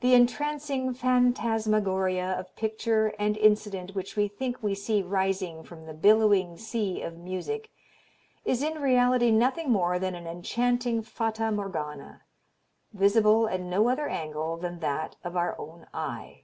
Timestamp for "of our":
15.24-15.58